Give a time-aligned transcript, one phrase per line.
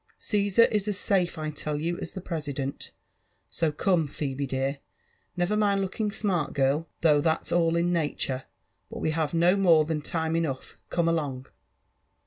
[0.17, 2.89] Caesar is as safe, I tell you, as die President;?
[2.93, 2.95] ^
[3.51, 4.79] so come, Phebe dear)
[5.37, 8.41] nevor tniod looking smart, girl, '—though that s all in natUM;
[8.89, 11.45] but we have BO more than time enough; ^come along."